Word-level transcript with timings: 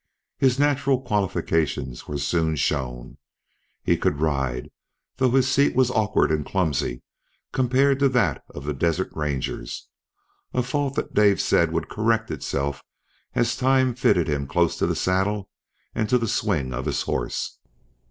His 0.39 0.57
natural 0.57 0.99
qualifications 0.99 2.07
were 2.07 2.17
soon 2.17 2.55
shown; 2.55 3.19
he 3.83 3.97
could 3.97 4.19
ride, 4.19 4.71
though 5.17 5.29
his 5.29 5.47
seat 5.47 5.75
was 5.75 5.91
awkward 5.91 6.31
and 6.31 6.43
clumsy 6.43 7.03
compared 7.51 7.99
to 7.99 8.09
that 8.09 8.43
of 8.49 8.63
the 8.63 8.73
desert 8.73 9.11
rangers, 9.11 9.89
a 10.55 10.63
fault 10.63 10.95
that 10.95 11.13
Dave 11.13 11.39
said 11.39 11.71
would 11.71 11.87
correct 11.87 12.31
itself 12.31 12.81
as 13.35 13.55
time 13.55 13.93
fitted 13.93 14.27
him 14.27 14.47
close 14.47 14.75
to 14.77 14.87
the 14.87 14.95
saddle 14.95 15.51
and 15.93 16.09
to 16.09 16.17
the 16.17 16.27
swing 16.27 16.73
of 16.73 16.87
his 16.87 17.03
horse. 17.03 17.59